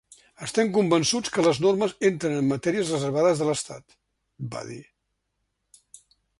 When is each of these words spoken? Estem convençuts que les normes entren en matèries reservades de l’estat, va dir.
Estem 0.45 0.69
convençuts 0.77 1.33
que 1.35 1.43
les 1.47 1.59
normes 1.65 1.93
entren 2.09 2.39
en 2.39 2.49
matèries 2.53 2.95
reservades 2.95 3.43
de 3.45 3.51
l’estat, 3.53 3.97
va 4.57 4.67
dir. 4.73 4.83